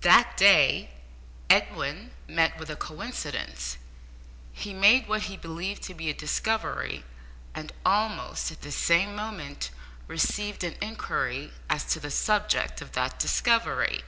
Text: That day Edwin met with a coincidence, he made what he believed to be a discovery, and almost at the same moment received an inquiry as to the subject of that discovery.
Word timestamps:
That 0.00 0.38
day 0.38 0.88
Edwin 1.50 2.12
met 2.26 2.58
with 2.58 2.70
a 2.70 2.76
coincidence, 2.76 3.76
he 4.54 4.72
made 4.72 5.06
what 5.06 5.24
he 5.24 5.36
believed 5.36 5.82
to 5.82 5.92
be 5.94 6.08
a 6.08 6.14
discovery, 6.14 7.04
and 7.54 7.74
almost 7.84 8.50
at 8.50 8.62
the 8.62 8.72
same 8.72 9.14
moment 9.14 9.68
received 10.06 10.64
an 10.64 10.76
inquiry 10.80 11.52
as 11.68 11.84
to 11.92 12.00
the 12.00 12.10
subject 12.10 12.80
of 12.80 12.92
that 12.92 13.18
discovery. 13.18 14.02